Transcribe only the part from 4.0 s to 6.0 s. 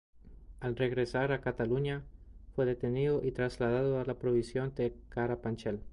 la prisión de Carabanchel.